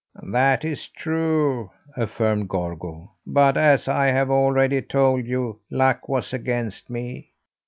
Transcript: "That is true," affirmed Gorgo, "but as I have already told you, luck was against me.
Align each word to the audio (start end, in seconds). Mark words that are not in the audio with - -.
"That 0.23 0.65
is 0.65 0.87
true," 0.87 1.69
affirmed 1.95 2.49
Gorgo, 2.49 3.11
"but 3.23 3.55
as 3.55 3.87
I 3.87 4.07
have 4.07 4.31
already 4.31 4.81
told 4.81 5.27
you, 5.27 5.59
luck 5.69 6.09
was 6.09 6.33
against 6.33 6.89
me. 6.89 7.33